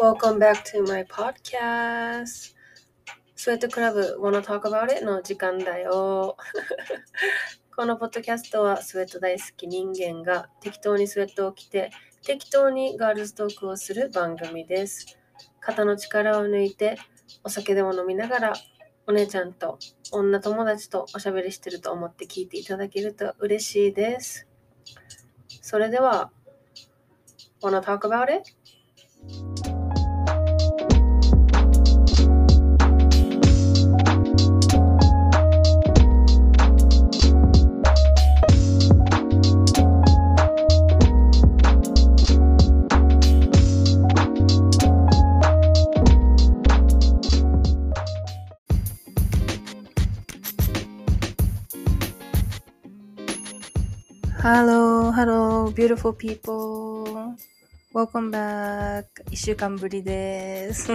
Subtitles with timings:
[0.00, 2.54] Welcome back to my podcast.
[3.36, 5.04] スウェットクラブ Wanna Talk About It?
[5.04, 6.36] の時間だよ。
[7.74, 11.90] このポッドキャストはスウェット大好き人間が適当にスウェットを着て
[12.22, 15.18] 適当にガールズトークをする番組です。
[15.60, 16.98] 肩の力を抜いて
[17.42, 18.52] お酒でも飲みながら
[19.10, 19.76] お姉ちゃんと
[20.12, 24.46] 女友達とおしゃべりしてると思って聞いていただけると嬉しいです。
[25.60, 26.30] それでは
[27.60, 28.54] Wanna Talk About It?
[55.80, 57.34] Beautiful people.
[57.94, 59.06] Welcome back.
[59.30, 60.92] 一週間ぶりです。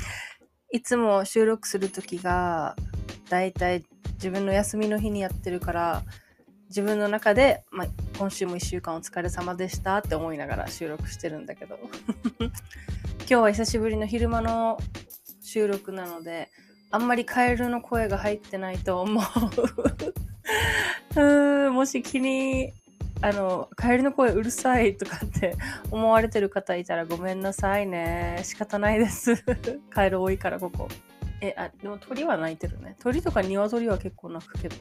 [0.72, 2.74] いつも収録するときが、
[3.28, 6.02] だいたい自分の休みの日にやってるから、
[6.68, 11.78] 自分の中で、まあ、今週も一週間お疲れ様でしたって思いながら収録してるんだけど。
[12.40, 14.78] 今日は久しぶりの昼間の
[15.42, 16.48] 収録なので、
[16.90, 19.20] あんまりカエルの声が入ってないと思
[21.14, 21.20] う。
[21.68, 22.72] うもし気に
[23.24, 25.56] あのカエルの声うるさいとかって
[25.90, 28.40] 思われてる方いたらごめんなさいね。
[28.42, 29.42] 仕方ないです。
[29.88, 30.88] カエル多いからここ。
[31.40, 32.96] えあでも鳥は鳴いてるね。
[33.00, 34.76] 鳥とか鶏は結構鳴くけど。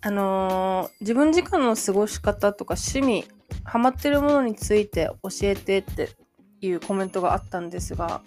[0.00, 3.28] あのー自分時間の過ごし方とか趣味
[3.62, 6.08] ハマってるものについて教えてって
[6.60, 8.22] いうコメントがあったんですが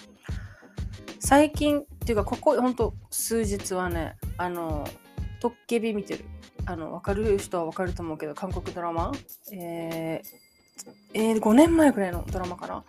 [1.20, 4.88] 最近っていうかここほんと数日はねあの
[5.42, 6.24] トッケビ見てる。
[6.66, 9.12] あの分かる人は分かると思うけど韓国ドラマ？
[9.52, 12.84] えーえー5年前ぐらいのドラマかな？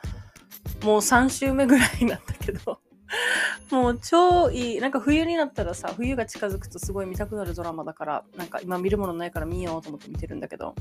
[0.85, 2.79] もう3週目ぐらいなんだけど
[3.71, 10.75] もう超いいなんか冬になったらさ冬が近づくとすごい見たくなるドラマだからなんか今見るものないから見ようと思って見てるんだけど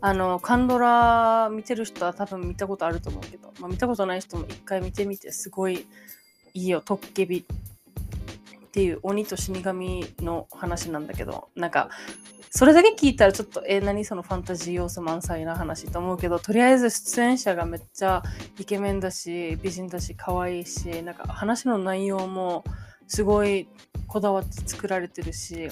[0.00, 5.86] あのカンドラ見てる人は多分見たことあると思うけど、まあ、見たことない人も一回見てみてすごい
[6.54, 7.46] いいよトッケビ。
[8.72, 11.90] っていう鬼と死神の話なんだけどなんか
[12.48, 18.22] それだけ聞いたらちょっとえ何そのファンタジー要素満載な話と思うけどとりあえず出演者がめっちゃ
[18.58, 22.64] イケメンだし美人だし可愛いしなんか話の内容も
[23.08, 23.68] すごい
[24.06, 25.68] こだわって作られてるし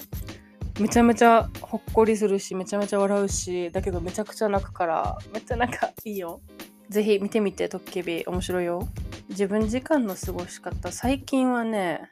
[0.79, 6.39] めちゃめちゃほっこりするしめちゃめちゃ笑うしだけどめちゃくちゃ泣くからめっちゃなんかいいよ。
[6.91, 8.25] ぜひ見てみてトッケビ。
[8.25, 8.85] 面白いよ。
[9.29, 10.91] 自分時間の過ごし方。
[10.91, 12.10] 最近はね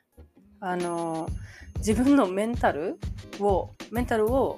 [0.62, 1.28] あの
[1.78, 3.00] 自分のメンタル
[3.40, 4.58] をメンタルを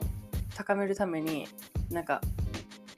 [0.56, 1.48] 高めるために
[1.90, 2.22] なんか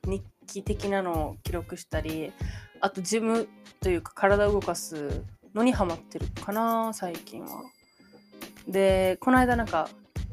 [0.05, 2.31] 日記的なのを記録したり
[2.79, 3.47] あとジム
[3.81, 7.63] というか体を動かすのにハマってるかな最近は。
[8.67, 9.89] でこの間なんか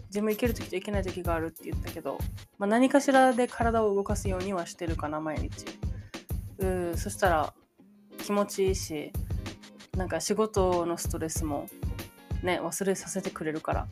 [0.08, 2.18] ジム行ける時と行けない時があるって言ったけど、
[2.58, 5.66] まあ、何かしらで体を動かすようにはしてるかな毎日。
[6.58, 7.54] うそしたら
[8.18, 9.12] 気持ちいいし
[9.96, 11.66] なんか仕事のストレスも
[12.42, 13.88] ね忘れさせてくれるから。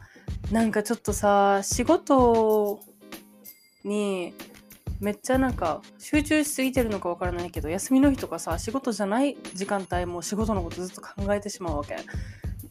[0.50, 2.80] なんかちょっとさ仕事
[3.84, 4.32] に
[5.00, 11.96] めっちゃなんか集中しすぎてるのかわからないけど休みの日とかさ仕事じゃない時間帯も仕事のことずっと考えてしまうわけ。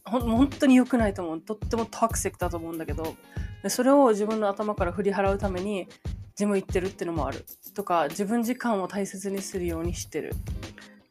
[0.03, 1.41] ほ本当に良くないと思う。
[1.41, 3.15] とってもトクシックだと思うんだけど。
[3.63, 5.87] でそれを自分の頭から振り払うために
[6.35, 7.45] ジム行ってるってのもある。
[7.73, 10.33] とか自分時間を大切にするようにしてる。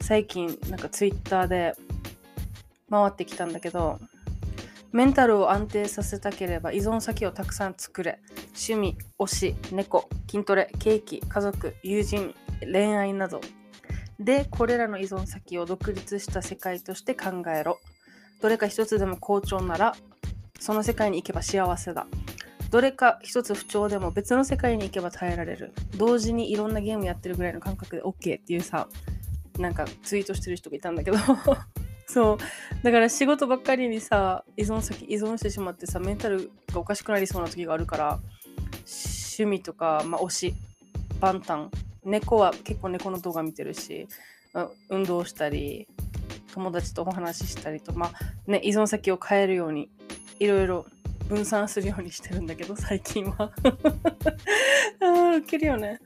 [0.01, 1.75] 最近なんかツイッターで
[2.91, 3.99] 回ってきたんだけど
[4.97, 8.19] メンタルを安定させたければ依存先をたくさん作れ。
[8.59, 13.43] 趣味推し猫筋トレケーキ家族友人恋愛など。
[14.19, 17.79] でこれらの依存先を独立した世界として考えろ。
[18.41, 19.95] どれか一つでも好調なら
[20.59, 22.07] その世界に行けば幸せだ。
[22.71, 25.75] どれか一つ不調でも別の世界に行けば耐えられる。
[25.99, 28.89] 同時にいろんなゲームやってるぐらいの感覚で OK っていうさ
[29.59, 31.19] なんかツイートしてる人がいたんだけど。
[32.07, 32.39] そう。
[32.83, 38.19] だから仕事ばっかりにさ依存先依存してしまってさメンタルがおかしくなりそうな時があるから
[39.39, 40.55] 趣味とか、まあ、推し
[41.21, 41.69] 万端
[42.05, 44.07] 猫は結構猫の動画見てるし、
[44.53, 45.89] まあ運動したり
[46.55, 48.11] 友達とお話ししたりとまあ
[48.51, 49.91] ね依存先を変えるように
[50.39, 50.87] いろいろ
[51.29, 53.51] 分散するようにしてるんだけど最近は。
[55.03, 56.01] あウケるよね。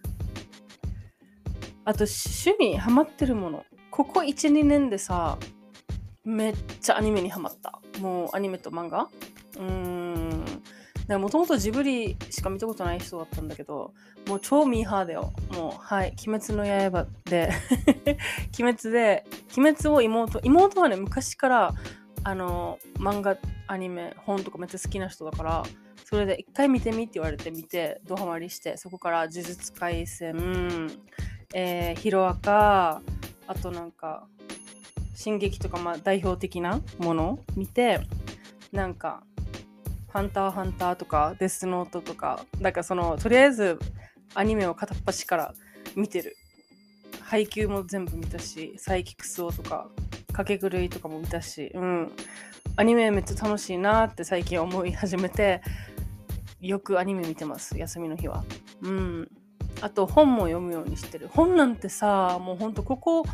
[1.84, 3.64] あと趣味ハマってるもの。
[3.90, 5.36] ここ12年でさ
[6.24, 9.08] めっちゃアニメにハマったもうアニメと漫画？
[9.56, 10.44] うーん。
[11.18, 13.92] もともとジブリしか見たことない人だったんだけど、
[14.28, 15.32] もう超ミーハーだよ。
[15.52, 17.50] もう、はい、鬼滅の刃で
[18.60, 19.24] 鬼滅で、
[19.56, 21.74] 鬼滅を妹、妹はね、昔から、
[22.22, 25.62] あの、漫画、アニメ、本とかめっちゃ好きな人だから、
[26.04, 30.90] それで一回見てみって言われて見て、ドハマりして、そこから呪術廻戦、
[31.54, 33.02] えー、ヒロアカ、
[33.48, 34.28] あとなんか、
[35.20, 37.40] 進撃とか、まあ代表的なもの？
[37.54, 38.00] 見て、
[38.72, 39.22] なんか、
[40.08, 43.78] ハンターハンターとか、デスノートとか、なんかその、とりあえず
[44.34, 45.54] アニメを片っ端から
[45.94, 46.36] 見てる。
[47.20, 49.90] 配給も全部見たし、サイキクスオとか、
[50.32, 52.12] かけ狂いとかも見たし、うん。
[52.76, 55.60] アニメめっちゃ楽しいなって最近思い始めて、
[56.62, 58.42] よくアニメ見てます、休みの日は。
[58.80, 59.30] うん。
[59.82, 61.28] あと本も読むようにしてる。
[61.28, 63.24] 本なんてさ、もうほんとここ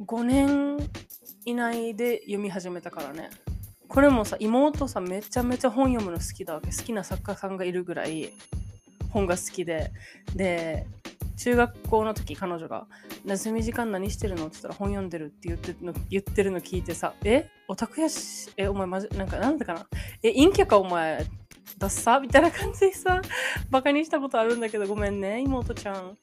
[0.00, 0.76] 5年
[1.44, 3.30] 以内で読み始めたからね。
[3.88, 6.68] これもさ妹さめちゃめちゃ本読むの好きだわけ。
[6.70, 8.32] 好きな作家さんがいるぐらい
[9.10, 9.92] 本が好きで。
[10.34, 10.86] で
[11.36, 12.86] 中学校の時彼女が
[13.26, 17.50] 「休み時間何してるの?」って言ったら「本読んでる」って言っての言ってるの聞いてさ「え？
[17.66, 18.68] オタクやしえ？
[18.68, 19.08] お前まじ？
[19.08, 19.86] なんかなんだかな
[20.22, 20.32] え？
[20.32, 20.78] 陰キャか？
[20.78, 21.26] お前
[21.76, 23.20] ダッサ?」みたいな感じでさ
[23.68, 26.16] バカにしたことあるんだけどごめんね妹ちゃん。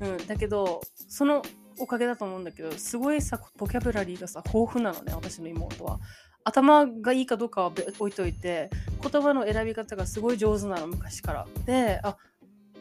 [0.00, 1.42] うん、だけどその
[1.80, 5.98] おかげだと思うんだけどすごいさボキャブラリーがさ豊富なのね私の妹は。
[6.42, 7.66] 頭がいいかどうかは
[7.98, 8.70] 置いといて
[9.02, 11.46] 言葉の選び方がすごい上手なの昔から。
[11.66, 12.16] であ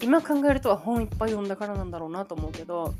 [0.02, 2.94] 今考えるとは本いっぱい読んだからなんだろうなと思うけど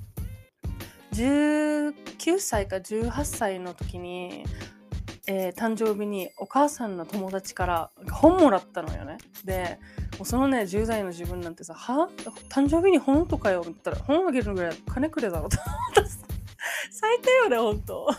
[1.14, 4.44] 19歳か18歳の時に、
[5.32, 9.20] えー、誕生日にお母さんの友達から本もらったのよね。
[9.46, 9.78] で
[10.18, 12.10] もうそのね10代の自分なんてさ「は？
[12.50, 15.58] 誕生日に本とかよ」って言ったら本あげるぐらい金くれだろと。
[15.64, 16.10] 思った
[16.92, 18.10] 最低よねほんと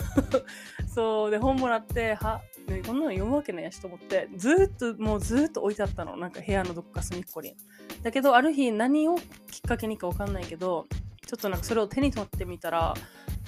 [0.94, 4.28] そうで本もらっては、ね、こんなの読むわけないやしと思って。
[4.36, 6.16] ずっともうずっと置いてあったの。
[6.16, 7.56] なんか部屋のどこか隅っこに。
[8.04, 10.86] だけどある日何をきっかけにか分かんないけど
[11.26, 12.94] ちょっとなんかそれを手に取ってみたら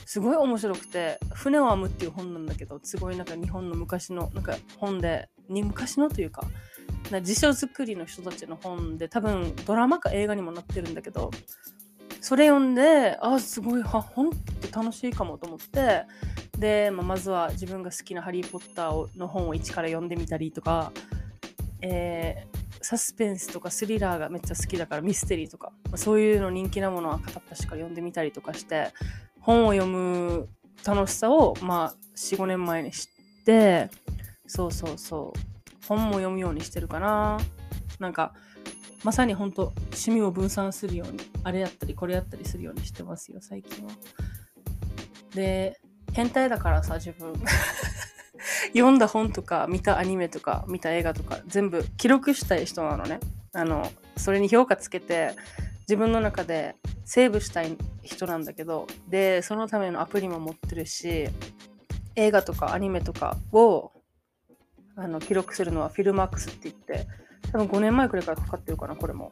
[0.07, 6.47] すごい面白くて「船を編む」っていう本なんだけどすごいなんか日本の昔のなんか本でに昔のというか
[7.23, 11.31] 辞書作りの人たちの本で多分ドラマか映画にもなってるんだけど
[12.21, 16.05] それ読んであすごい本って楽しいかもと思って
[16.59, 20.93] で、まあ、まずは自分が好きな「ハリー・ポッターを」の本を一から読んでみたりとか、
[21.81, 28.93] えー、サスペンスとかスリラーがめっちゃ好きだからミステリーとか、まあ、そういうの人気なものは片っ端から読んでみたりとかして
[29.43, 30.49] 本を読む
[30.85, 33.91] 楽しさを、まあ、45年前に知って
[34.47, 35.87] そうそうそう。
[35.87, 37.39] 本も読むようにしてるかな。
[37.99, 38.35] なんか
[39.05, 43.93] まさに本当趣味を分散するようにあれやったりこれやったりするようにしてますよ最近は。
[45.35, 45.81] で
[46.13, 47.35] 変態だからさ自分。
[48.75, 53.21] 読んだ本とか見たアニメとか見た映画とか全部記録したい人なのね。
[53.55, 55.35] あのそれに評価つけて
[55.83, 61.29] 自分の中でセーブしたい人なんだけどでそのためのアプリも持ってるし
[62.17, 63.93] 映画とかアニメとかを
[64.97, 67.07] あの記録するのはフィルマックスって言って
[67.53, 69.31] 多分5年前くらいからかかってるかなこれも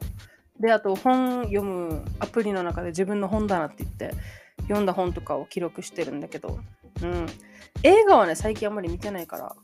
[0.59, 4.11] であと本読むアプリの中で自分の本棚って言って
[4.63, 6.59] 読んだ本とかを記録してるんだけど、
[7.01, 7.25] うん。
[7.83, 9.55] 映画はね、最近あんまり見てないから、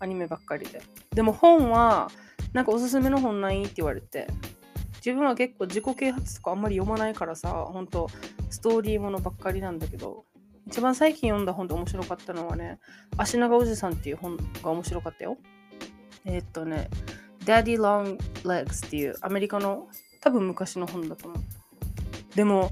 [0.00, 0.82] アニメばっかりで。
[1.14, 2.10] でも本は、
[2.52, 4.28] なんかおすすめの本ないって言われて、
[5.04, 8.08] 自分は結構自己啓発とかあんまり読まないからさ、ほんと
[8.50, 10.24] ストーリーものばっかりなんだけど、
[10.66, 12.78] 一番最近読んだ本で面白かったのはね、
[13.16, 15.38] 足長おじさんっていう本が面白かったよ。
[16.24, 16.90] えー、っとね、
[17.44, 19.88] Daddy Long Legs っていうアメリカの
[20.20, 21.42] 多分昔の本だと思う。
[22.34, 22.70] でも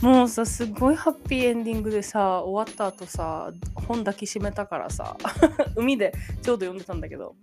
[0.00, 5.18] もうさすごいハッピーエンディングでさ終わった後さ本抱きしめたからさ
[5.76, 7.36] 海でちょうど読んでたんだけど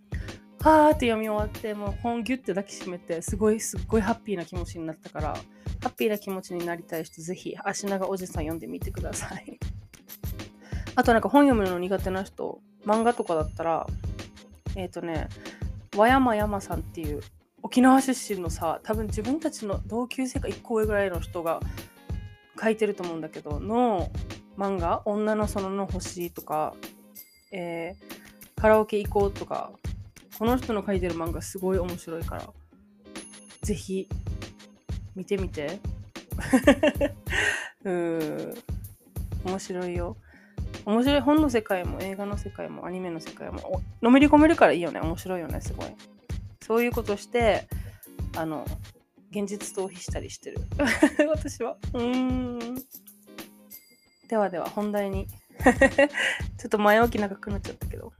[0.61, 5.33] はーって読み終わってもう本ギュッて抱きしめてすごいすっごいハッピーな気持ちになったから
[5.81, 9.57] ハッピーな気持ちになりたい人ぜひ足長おじさん読んでみてください。
[10.95, 13.87] あとなんか本読むの苦手な人漫画とかだったら
[14.75, 15.29] えっ、ー、とね
[15.95, 17.21] 和山山さんっていう
[17.63, 21.61] 沖縄出身のさ多分自分たちの同級生か1個上ぐらいの人が
[22.61, 24.11] 書いてると思うんだけどの
[24.57, 26.75] 漫画「女の園の星」とか、
[27.51, 29.71] えー、カラオケ行こうとか
[30.39, 32.49] この人の書いてる漫画すごい面白いから
[33.61, 34.07] ぜひ
[35.15, 35.79] 見てみて。
[37.83, 38.53] うん。
[39.43, 40.15] 面白いよ。
[40.85, 41.21] 面白い。
[41.21, 45.01] 本の世界も映画の世界もアニメの世界ものめり込めるからいいよね。
[45.01, 45.87] 面白いよねすごい。
[46.61, 47.67] そういうことして
[48.37, 48.65] あの
[49.31, 50.61] 現実逃避したりしてる。
[51.29, 51.77] 私は。
[51.93, 52.75] うん。
[54.29, 55.27] ではでは本題に。
[56.57, 58.13] ちょっと前置き長くなっちゃったけど。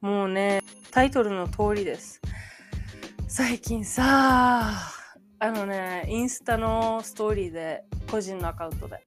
[0.00, 0.62] もうね、
[0.92, 2.20] タイトルの通りです。
[3.26, 4.72] 最近さ、
[5.40, 9.04] あのね、インスタのストーリーで、個人のアカウントで、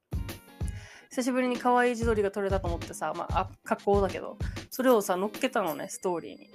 [1.08, 4.36] 久しぶりに可愛い自撮りが撮れたと思ってさ、まあ、格好だけど、
[4.70, 6.50] それをさ、乗っけたのね、ストーリーに。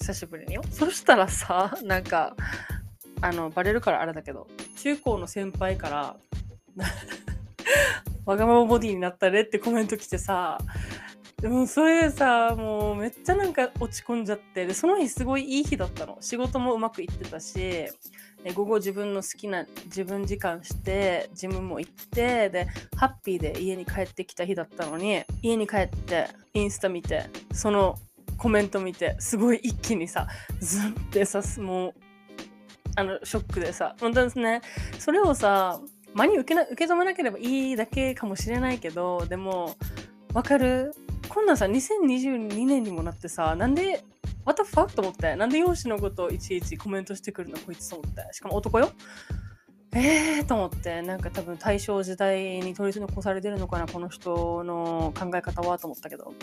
[0.00, 0.62] 久しぶりによ。
[0.70, 2.34] そしたらさ、なんか、
[3.20, 4.46] あの、バレるからあれだけど、
[4.78, 6.16] 中高の先輩から、
[8.24, 10.56] わがままボディになったねってコメント来てさ、
[11.44, 16.16] でもそれでさ、もうめっちゃなんか落ち込んじゃって、で、その日すごいいい日だったの。
[16.22, 17.84] 仕事もうまくいってたし、
[18.54, 27.98] 午後自分の好きな自分時間して、ジムも行って、で、ハッピーで家に帰ってきた日だったのに、家に帰って、インスタ見て、その
[28.38, 30.26] コメント見て、すごい一気にさ、
[30.60, 31.94] ズンってさ、もう、
[32.96, 34.62] あの、ショックでさ、本当ですね、
[34.98, 35.78] それをさ、
[36.14, 39.76] 真に受けな受け止めなければいいだけかもしれないけど、でも、
[40.32, 40.94] わかる？
[41.34, 44.04] こんなんさ、2022年にもなってさ、なんで、
[44.44, 44.94] what the fuck?
[44.94, 48.32] と思って、なんで容姿のことをいちいちコメントしてくるのこいつと思って。
[48.32, 48.92] しかも男よ
[49.96, 56.34] えーと思って、なんか多分大正時代に取り残されてるのかな、この人の考え方はと思ったけど。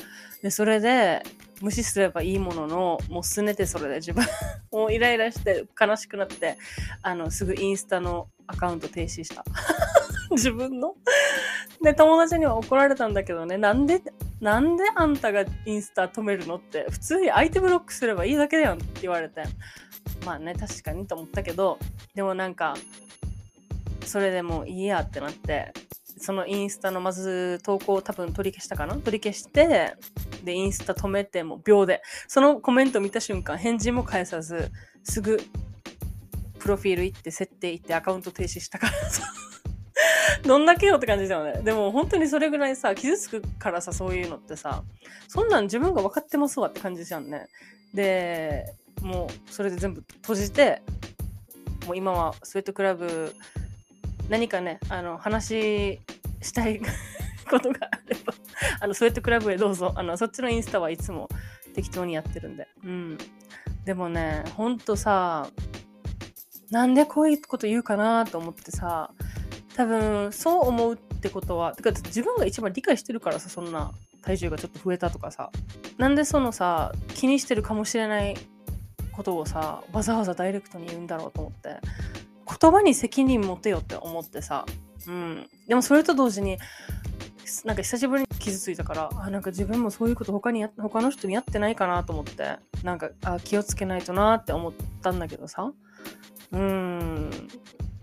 [0.43, 1.23] で、それで、
[1.61, 4.25] 無視すればいいものの、もうすねてそれで自分
[4.73, 6.57] もうイライラして悲しくなって、
[7.01, 9.45] あの、すぐインスタのアカウント停止した。
[10.31, 10.95] 自分の
[11.81, 14.01] で、友達には怒られたんだけどね、なんで、
[14.41, 19.43] なんであんたがインスタ止めるのって、普通に相手ブロックすればいいだけだよって言われて。
[20.25, 21.77] まあね、確かにと思ったけど、
[22.15, 22.75] でもなんか、
[24.05, 25.73] それでもいいやってなって、
[26.17, 28.95] そのインスタのまず投稿を多分取り消したかな？
[28.95, 29.95] 取り消して、
[30.43, 34.71] で、インスタ止めても秒で、そのコメント見た瞬間、返事も返さず、
[35.03, 35.39] すぐ、
[36.59, 39.23] プロフィール行って、設定行って、アカウント停止したからさ。
[40.45, 41.61] どんだけよって感じだよね。
[41.61, 44.83] でも本当にそれぐらいさ、傷つくからさ、そういうのってさ、
[45.27, 47.47] そんなん自分が分かってますわって感じじゃんね。
[47.93, 50.81] で、もうそれで全部閉じて、
[51.85, 53.33] もう今はスウェットクラブ、
[54.29, 55.99] 何かね、あの、話
[56.41, 56.81] したい
[57.49, 58.33] ことがあれば、
[58.79, 59.93] あの、スウェットクラブへどうぞ。
[59.95, 61.29] あの、そっちのインスタはいつも
[61.75, 62.67] 適当にやってるんで。
[62.83, 63.17] うん。
[63.85, 65.49] でもね、ほんとさ、
[66.69, 69.11] なんでこういうこと言うかなと思ってさ、
[69.75, 75.51] 多分そう思うってことはてか自分が一番理解してるからさそんな体重がちょっと増えたとかさ。
[75.97, 78.35] なんでそのさ気にしてるかもしれない
[79.11, 81.79] ことをさわざわざダイレクトに言うんだろうと思って。
[82.59, 84.65] 言葉に責任持てよって思ってさ。
[85.07, 85.49] うん。
[85.67, 86.57] でもそれと同時に
[87.65, 92.57] なんか久しぶりに傷ついたからあなんか自分もそういうこと他に他の人にやってないかなと思って。
[92.83, 95.71] なんかあ気をつけないとなって思ったんだけどさ。
[96.51, 97.29] うん。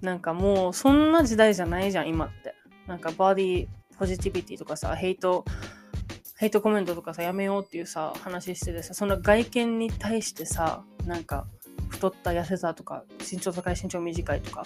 [0.00, 2.54] なんかもうそんな時代じゃないじゃん、今って。
[2.86, 5.44] なんかバーディポジティビティとかさ、ヘイト、
[6.36, 11.46] ヘイトコメントとかさ、やめようっていうさ、話しててさ、その外見に対してさ、なんか、
[11.88, 14.64] 太った痩せたとか、身長高い身長短いとか、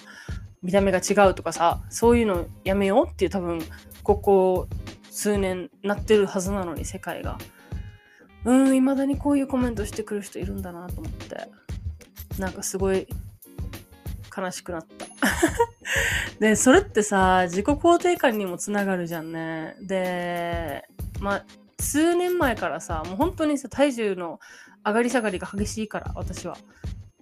[0.61, 3.59] 見た目が違うとかさ、そういうのやめようっていう多分、
[4.03, 4.67] ここ
[5.09, 7.37] 数年なってるはずなのに、世界が。
[8.45, 11.49] うん、未だにこういうコメントしてくる人いるんだなと思って。
[12.37, 13.07] なんかすごい
[14.35, 15.12] 悲しくなった。
[16.39, 19.75] で、それってさ、自己肯定感にもつながるじゃんね。
[19.81, 20.85] で、
[21.19, 21.45] まあ、
[21.79, 24.39] 数年前からさ、もう本当にさ、体重の
[24.85, 26.57] 上がり下がりが激しいから、私は。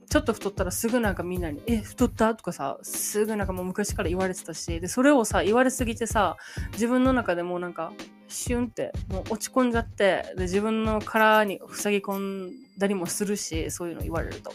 [0.09, 2.35] ちょっと太ったらすぐなんかみんなに、え、太った？
[2.35, 6.35] とかさ、すぐなんかもう昔から言われてたし、で、それをさ、言われすぎてさ、
[6.73, 7.93] 自分の中でもうなんか、
[8.27, 14.53] シュンって、もう落ち込んじゃって、で、自分の殻に塞ぎ込んだりもするし、そういうの言われると。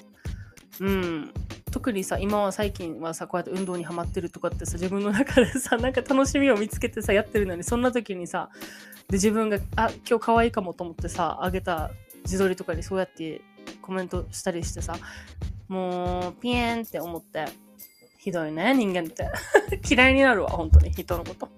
[0.81, 1.33] うん。
[1.71, 8.51] 特にさ今は最近はさこうやって運動にはまってるとかってさ自分の中でさ なんか楽しみを見つけてさやってるのにそんな時にさ
[9.09, 11.91] で自分があ今日可愛いかもと思ってさあげた
[12.25, 13.41] 自撮りとかにそうやって
[13.83, 14.97] コメントしたりしてさ
[15.69, 17.47] もうピエンって思って
[18.27, 19.31] ひどいね人間って。
[19.89, 21.49] 嫌いになるわ本当に人のこと。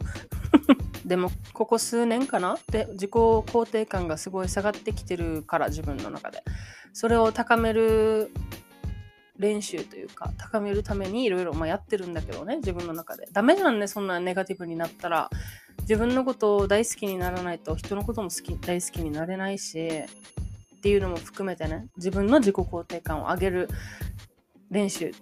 [1.07, 2.59] でもここ数年かな？
[2.71, 6.43] で自己肯定感がすごい下がってきてるから自分の中で。
[6.93, 8.31] それを高める
[9.38, 13.28] 練習というか高めるためにいろいろやってるんだけどね自分の中で。
[13.33, 15.30] ダメじゃんねそんなネガティブになったら。
[15.88, 23.68] 自分のことを大好きにならないと人のことも好き大好きになれないしっていうのも含めてね自分の自己肯定感を上げる
[24.71, 25.12] 練習。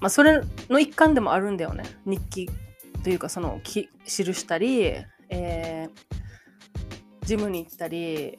[0.00, 1.84] まあそれの一環でもあるんだよね。
[2.06, 2.50] 日記
[3.02, 4.94] というかその記したり、
[5.28, 8.38] えー、ジムに行ったり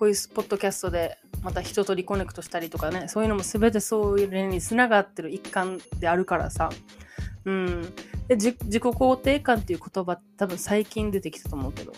[0.00, 6.70] こういうポッドキャストでまた人とリコネクトしたりとかね、そういうのも全てそういう例に繋がってる一環であるからさ。
[7.44, 7.82] うん。
[8.26, 11.92] で、自己肯定感っていう言葉多分最近出てきたと思うけど。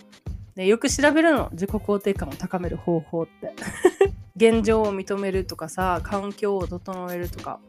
[0.56, 1.48] で、よく調べるの。
[1.52, 3.54] 自己肯定感を高める方法って。
[4.34, 7.60] 現状を認めるとかさ環境を整えるとか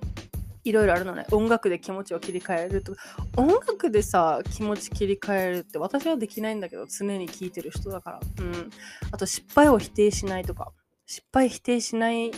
[0.64, 1.26] いろいろあるのね。
[1.32, 3.02] 音楽で気持ちを切り替えるとか。
[3.38, 8.20] 音楽でさ気持ち切り替えるって私はできないんだけど常に聴いてる人だから。
[8.40, 8.70] うん。
[9.12, 10.72] あと失敗を否定しないとか。
[11.06, 12.32] 失敗否定しない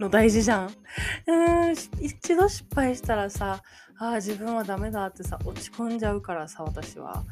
[0.00, 0.74] の大事じゃん。
[1.26, 1.72] うん。
[2.00, 3.62] 一度失敗したらさ
[3.98, 7.24] ああ自分はダメだってさ落ち込んじゃうからさ私は。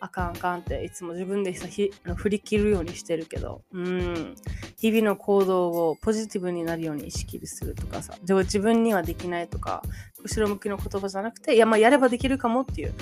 [0.00, 1.68] あかんあかんっていつも自分でさ
[2.16, 4.34] 振り切るようにしてるけどうん。
[4.78, 9.82] 日々の行動をポジティブになるように意識するとかさでも自分にはできないとか
[10.22, 12.94] 後ろ向きの言葉じゃなくていやまあやればできるかもっていう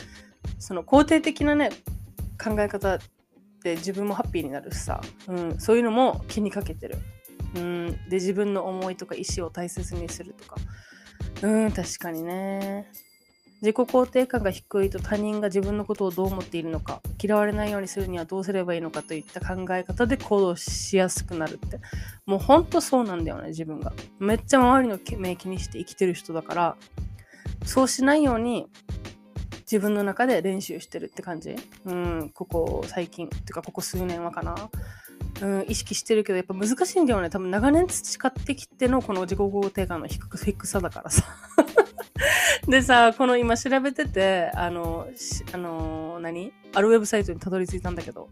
[0.58, 1.70] その肯定的なね
[2.42, 2.98] 考え方
[3.62, 6.96] で自分もハッピーになるしさ、うん、そういうのも気にかけてる。
[7.54, 10.56] うん、で自分の思いとか意思を大切にするとか。
[11.42, 12.90] うん確かにね。
[13.60, 21.80] 自己肯定感が低いと他人が自分のことをどう思っているのか嫌われないようにするにはどうすればいいのかといった考え方で行動しやすくなるって。
[22.24, 23.92] もうほんとそうなんだよね自分が。
[24.20, 26.76] めっちゃ周りの目気にして生きてる人だから。
[27.64, 28.68] そうしないように
[29.62, 31.56] 自分の中で練習してるって感じ。
[31.84, 34.70] うんここ最近ってかここ数年はかな。
[35.40, 37.30] うん、意識してるけどやっぱ難しいんだよね。
[37.30, 41.24] 多分長年培ってきてのこの自己肯定感の低低さだからさ。
[42.68, 45.08] でさ、この今調べてて、あの、
[45.52, 46.52] あの、何？
[46.74, 48.28] あるウェブサイトにたどり着いたんだけど、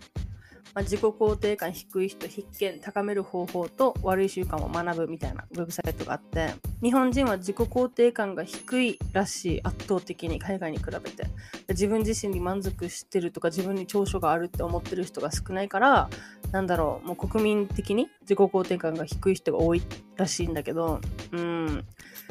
[0.74, 6.50] まあ、自己肯定感低い人必見高める方法と悪い習慣を学ぶみたいなウェブサイトがあって
[6.82, 11.26] 日本人は自己肯定感が低いらしい圧倒的に海外に比べて。
[11.68, 16.08] 自分自身に満足してるとか自分に長所があるって思ってる人が少ないから
[16.52, 19.82] なんだろうもう国民的に自己肯定感が低い人が多い
[20.16, 21.00] らしいんだけど
[21.32, 21.84] うん。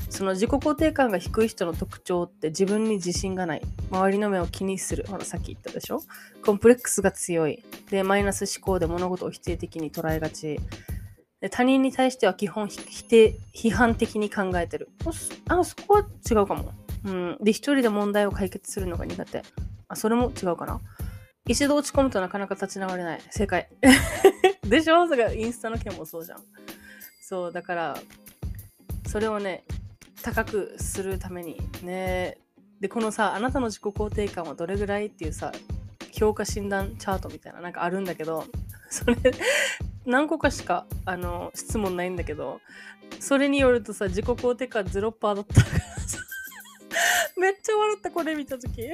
[0.09, 3.61] その自己肯定感が低い人の特徴って自分に自信がない。
[3.91, 5.05] 周りの目を気にする。
[5.07, 6.01] ほら、さっき言ったでしょ？
[6.45, 7.63] コンプレックスが強い。
[7.89, 10.59] で、マイナス思考で物事を否定的に捉えがち。
[11.41, 14.89] で他人に対しては基本否定、批判的に考えてる。
[15.47, 16.71] あ、そこは違うかも。
[17.03, 17.37] うん。
[17.41, 19.43] で、一人で問題を解決するのが苦手。
[19.87, 20.79] あ、それも違うかな。
[21.47, 23.21] 一度落ち込むとなかなか立ち直れない。
[23.29, 23.69] 正解。
[24.63, 25.07] でしょ？
[25.07, 26.39] それインスタの件もそうじゃん。
[27.21, 27.97] そう、だから、
[29.07, 29.63] それをね、
[30.25, 32.39] 高くするためにね。
[32.79, 35.51] でこのさあなたの自己肯定感はどれぐらいっていうさ
[36.11, 38.43] 評価診断チャートみたいななんかあるんだけど
[38.89, 39.15] それ
[40.05, 42.59] 何個かしかあの質問ないんだけど
[43.19, 46.19] それによるとさ自己肯定感0%だったからさ
[47.37, 48.89] めっちゃ笑ったこれ見た時。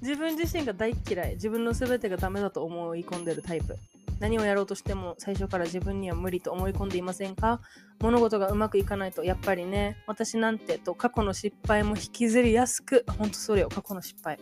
[0.00, 1.34] 自分自身が大嫌い。
[1.36, 3.74] 自分の全てがダメだと思い込んでるタイプ。
[4.20, 7.60] 何をやろうとしても最初から自分には無理と思い込んでいませんか？
[8.00, 14.38] 物事がうまくいかないとやっぱりね私なんてと過去の失敗も引きずりやすくほんとそれよ過去の失敗。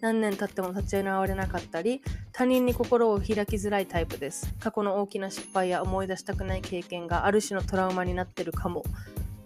[0.00, 2.00] 何年経っても立ち直れなかったり
[2.32, 4.54] 他人に心を開きづらいタイプです。
[4.58, 8.82] 過去の大きな失敗や思い出したくない経験がある種のトラウマになってるかも。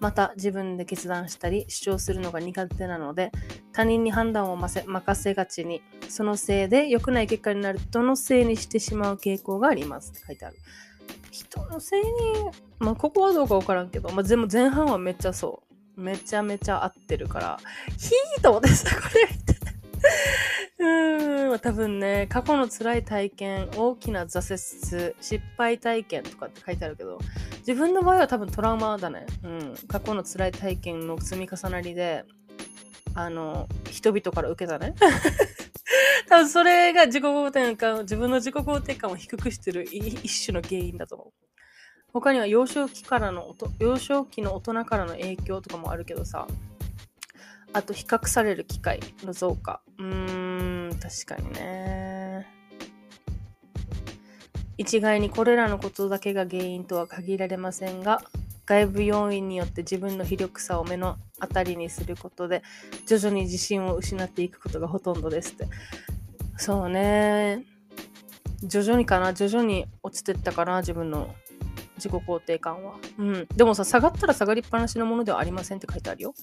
[0.01, 3.33] また自分で決断したり主張するのが苦手なので
[3.73, 10.13] 他人に判断を任せがちにそのせいで良くない結果になる人のせいにしてしまう傾向があります。
[10.13, 10.57] って書いてある。
[11.31, 12.07] 人のせいに
[12.79, 15.63] まあここはどうか分からんけど、まあ、全部前半はめっちゃそ
[15.97, 16.01] う。
[16.01, 17.59] めちゃめちゃ合ってるから。
[17.99, 18.85] ヒートです。
[18.85, 19.54] これ見て。
[20.79, 27.19] うん、多分ね、過去の辛い体験、大きな挫折、失敗体験とかって書いてあるけど、
[27.59, 29.27] 自分の場合は多分トラウマだね。
[29.43, 29.75] うん。
[29.89, 32.25] 過去の辛い体験の積み重なりで、
[33.15, 34.95] あの、人々から受けたね。
[36.29, 41.33] 多分それが自己肯定感、自分の自己肯定感を低くしてる一種の原因だと思う。
[42.13, 46.47] 他には幼少期からの、幼少期の大人からの影響とかもあるけどさ、
[47.75, 49.81] あと比較される機会の増加。
[49.99, 52.47] うーん、確かにね。
[54.79, 58.23] 一概にこれらのことだけが原因とは限られませんが、
[58.65, 62.63] 外部要因によって自分の非力さを目の当たりにすることで、
[63.07, 65.67] 徐々に自信を失っていくことがほとんどですって。
[66.57, 67.65] そうね。
[68.63, 71.35] 徐々にかな、徐々に落ちてったかな、自分の
[71.97, 72.95] 自己肯定感は。
[73.19, 73.47] うん。
[73.55, 76.35] でもさ、下がったら下がりっぱなしのものではありませんって書いてあるよ。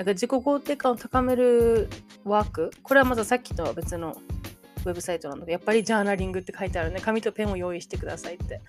[0.00, 1.90] だか自己肯定感を高める
[2.24, 4.16] ワーク、これはまたさっきとは別の
[4.86, 7.00] ウェブサイトなので、やっぱりジャーナリングって書いてあるね。
[7.02, 8.62] 紙とペンを用意してくださいって。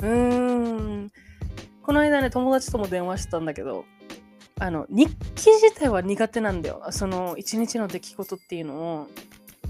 [0.00, 1.12] うーん。
[1.84, 3.84] この間ね、友達とも電話してたんだけど、
[4.58, 6.82] あの、日記自体は苦手なんだよ。
[6.90, 9.08] その、一日の出来事っていうのを、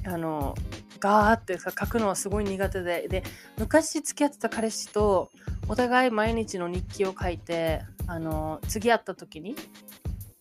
[0.07, 0.55] あの、
[0.99, 3.23] ガーって書くのはすごい苦手で、で、
[3.59, 5.31] 昔付き合ってた彼氏と、
[5.69, 9.55] お互い毎日の日記を書いて、あの、次会った時に、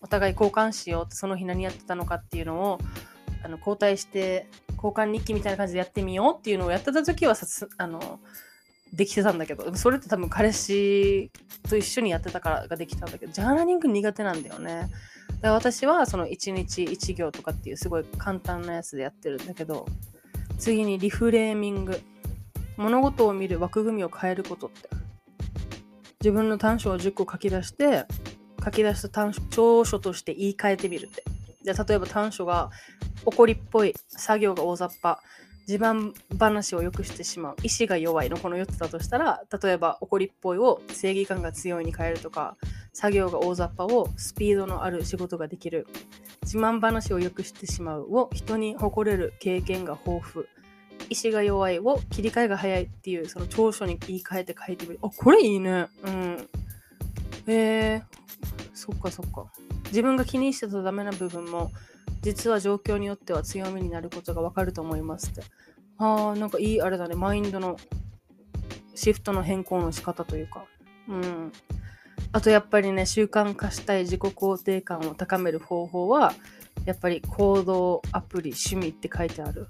[0.02, 2.80] お互い交換しようって、その日何やってたのかっていうのを、
[3.44, 4.48] あの、交代して
[4.82, 8.20] 交換日記みたいな感じでやってみようっていうのをやってた時はさあの
[8.94, 11.32] できてたんだけど、それって多分彼氏
[11.70, 14.90] と一緒にやってたからができたんだけど、ジャーナリング苦手なんだよね。
[15.42, 19.86] で私はその1日1行とかっていうすごい簡単なやつでやってるんだけど、
[20.58, 22.02] 次にリフレーミング。
[22.78, 24.90] 物事を見る枠組みを変えることって。
[26.20, 28.06] 自分の短所を10個書き出して、
[28.64, 31.24] 書き出した短所長所として言い換えてみるって。
[31.64, 32.72] じゃあ例えば短所が
[33.26, 35.20] 怒りっぽい、作業が大雑把、
[35.68, 42.58] 自慢話を良くしてしまう、意志が弱いのこの4つだとしたら、例えば怒りっぽいを正義感が強いに変えるとか、
[42.94, 45.88] 作業が大雑把をスピードのある仕事ができる、
[46.44, 50.46] 自慢話を良くしてしまうを人に誇れる経験が豊富、
[51.10, 55.00] 意志が弱いを切り替えが早いっていうその長所に言い換えて書いてみる。
[55.04, 55.88] あ、これいいね。
[56.04, 56.50] うん。
[57.48, 58.02] えー、
[58.74, 59.52] そっかそっか。
[59.88, 61.72] 自分が気にしてたダメな部分も
[62.22, 65.42] 実は状況によっては強みになることがわかると思いますって。
[65.98, 67.16] ああ、なんかいいあれだね。
[67.16, 67.78] マインドの
[68.96, 70.66] シフトの変更の仕方というか。
[71.08, 71.52] うん。
[72.32, 76.34] あとやっぱりね、習慣化したい自己肯定感を高める方法は、
[76.86, 79.68] やっぱり行動、アプリ、趣味って書いてある。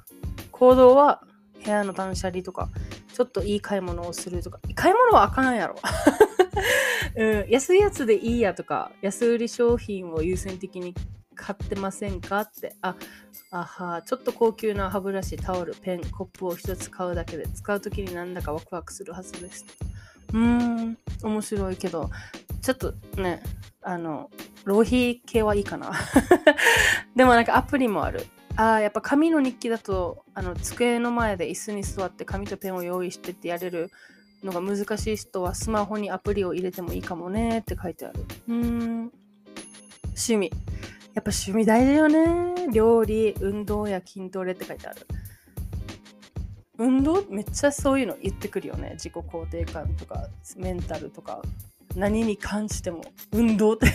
[0.52, 1.24] 行動は
[1.64, 2.70] 部屋の断捨離とか、
[3.14, 5.76] ちょっといい買い物をするとか、買い物はあかんやろ。
[7.16, 10.94] うん、安いやつでいいやとか、安売り商品を優先的に
[11.36, 12.96] 買ってませんかって、あ、
[13.52, 19.66] あは、ちょっと高級な歯ブラシ、タオル、ペン、コップを一つ買うだけで使う時になんだかワクワクするはずです。
[20.34, 22.10] うーん、面白いけど、
[22.62, 23.42] ちょっとね、
[23.82, 24.30] あの、
[24.66, 25.92] 浪費系はいいかな。
[27.16, 28.26] でもなんかアプリもある。
[28.56, 33.90] ああ、やっぱ紙の日記だと、あの、机の前で椅子に座って紙とペンを用意してってやれる
[34.44, 38.26] のが難しい人はスマホにアプリを入れてもいいかもねって書いてある。
[38.48, 39.12] うーん。
[40.08, 40.52] 趣味。
[41.14, 42.68] やっぱ趣味大事よね。
[42.72, 45.06] 料理、運動や筋トレって書いてある。
[46.78, 48.92] 運動めっちゃそういうの言ってくるよね。
[48.94, 51.42] 自己肯定感とか、メンタルとか、
[51.96, 53.88] 何に関しても、運動って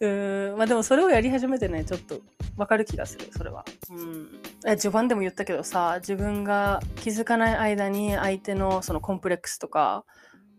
[0.00, 2.20] うーん、まあでもそれをやり始めてね、ちょっと
[2.56, 3.64] わかる気がする、それは。
[3.90, 4.76] うん。
[4.76, 10.04] 序盤でも言ったけどさ、自分が気づかない間に相手のそのコンプレックスとか、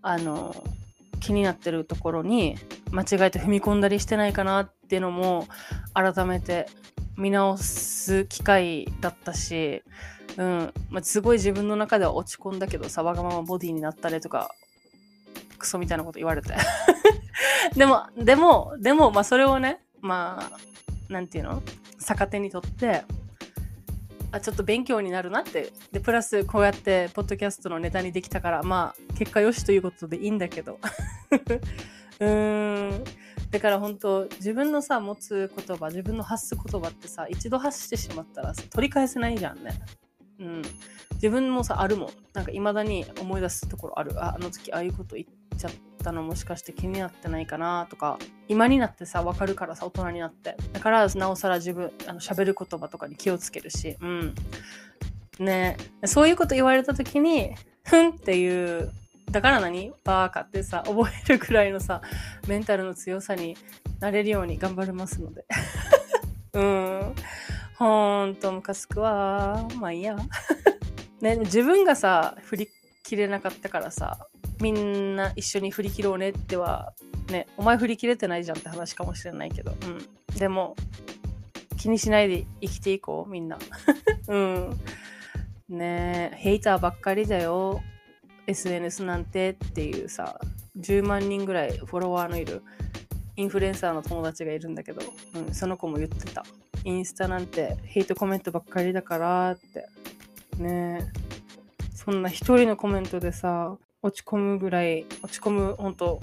[0.02, 0.56] あの、
[1.20, 2.58] 気になってるところに
[2.92, 5.48] 間違えて踏み込んだりしてないかなっていうのも
[5.94, 6.68] 改めて
[7.18, 9.84] 見直す機会だったし、
[10.38, 14.52] うんまあ、すごい自分の中では落ち込んだけどさわがままボディになったりとか
[15.58, 16.54] クソみたいなこと言われて。
[17.76, 20.52] でもでもでもまあそれをねま
[21.10, 21.62] あなんていうの？
[22.00, 23.04] 逆手にとって
[24.32, 25.72] あちょっと勉強になるなって。
[25.92, 30.80] でプラスこうやってポッドキャストのネタにできたからまあ結果よしということでいいんだけど。
[32.20, 33.04] うーん。
[33.52, 39.80] だから本当自分のさ持つ言葉自分の発す言葉ってさ一度発してしまったら取り返せないじゃんね。
[40.40, 40.62] うん。
[41.14, 42.10] 自分もさあるもん。
[42.34, 44.24] なんか未だに思い出すところある。
[44.24, 45.72] ああの時ああいうこと言っちゃっ
[46.04, 48.18] たのもしかして気になってないかなとか
[48.48, 50.56] 今になってさ分かるからさ大人になって。
[50.74, 54.36] だからなおさら自分あの喋る言葉とかに気をつけるしうん。
[55.40, 55.78] ね。
[56.06, 58.92] そういうこと言われた時にふんっていう
[59.32, 59.92] だから何？
[60.04, 62.02] バーカってさ覚えるくらいのさ
[62.48, 63.58] メンタルの強さに
[64.00, 65.46] なれるように頑張りますので。
[66.54, 67.16] うん。
[67.78, 69.68] ほんとムカつくわ。
[69.76, 70.18] まあいいや。
[71.22, 72.70] ね自分がさ振り
[73.04, 74.28] 切れなかったからさ
[74.60, 76.94] みんな一緒に振り切ろうねっては
[77.30, 79.72] ねお前振り切れてないじゃんって話かもしれないけど。
[79.72, 80.38] うん。
[80.38, 80.76] でも
[81.78, 83.58] 気にしないで生きていこうみんな。
[84.28, 84.80] うん。
[85.70, 87.82] ねえヘイターばっかりだよ。
[88.48, 90.40] SNS なんてっていうさ
[90.80, 92.64] 10万人ぐらいフォロワーのいる
[93.36, 95.02] インフルエンサーの友達がいるんだけど、
[95.36, 96.46] うん、その子も言ってた。
[96.84, 99.88] インスタなんてヘイトコメントばっかりだからって。
[100.58, 101.28] ねえ
[101.94, 106.20] そんな一人のコメントでさ落ち込むぐらい落ち込む本当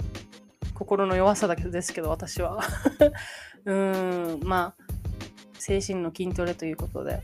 [0.73, 2.59] 心の弱さだけですけど私は。
[3.65, 4.83] うんまあ
[5.57, 7.21] 精神の筋トレということで。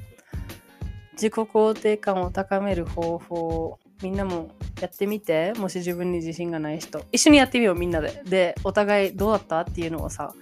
[1.13, 4.49] 自己肯定感を高める方法をみんなも
[4.81, 7.03] やってみてもし自分に自信がない人。
[7.11, 8.23] 一緒にやってみようみんなで。
[8.25, 10.33] でお互いどうだったっていうのをさ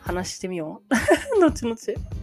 [0.00, 0.94] 話してみよう。
[1.40, 1.74] 後々。
[1.74, 1.76] う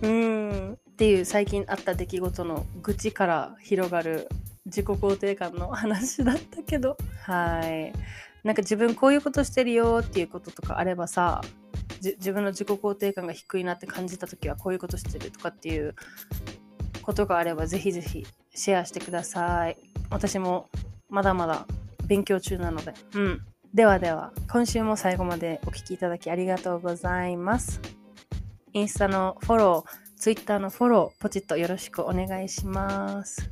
[0.06, 0.74] ーん。
[0.74, 4.28] っていう最近あった出来事の愚痴から広がる
[4.72, 6.98] 自己肯定感の話だったけど。
[7.26, 7.94] はい。
[8.44, 11.42] なんか自分こういうことしてるよっていうこととかあればさ
[12.02, 15.94] 自分の自己肯定感が低いなって感じた時はこういうことしてるとかっていう
[17.04, 19.78] ことがあればぜひぜひシェアしてください。
[20.10, 20.70] 私も
[21.10, 21.68] まだまだ
[22.08, 22.94] 勉強中なので。
[23.14, 23.42] うん。
[23.74, 27.80] ではでは今週も最後までお聴きいただきありがとうございます。
[28.74, 33.50] インスタのフォロー Twitter のフォローポチッとよろしくお願いします。